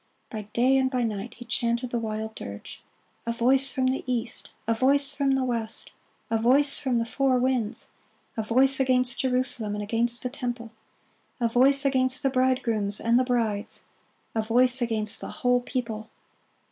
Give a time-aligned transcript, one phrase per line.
[0.31, 2.81] By day and by night he chanted the wild dirge,
[3.27, 4.51] "A voice from the east!
[4.67, 5.91] a voice from the west!
[6.31, 7.89] a voice from the four winds!
[8.35, 10.71] a voice against Jerusalem and against the temple!
[11.39, 13.83] a voice against the bridegrooms and the brides!
[14.33, 16.09] a voice against the whole people!"